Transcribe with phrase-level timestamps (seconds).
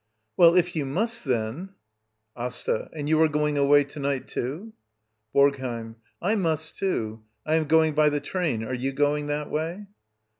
[0.35, 1.75] Well, if you must, then—
[2.45, 2.89] AsTA.
[2.91, 4.73] And you are going away to night, too?
[5.35, 5.93] BoRGHEiM.
[6.19, 7.21] I must, too.
[7.45, 8.63] I am going by the train.
[8.63, 9.85] Are you gping that way?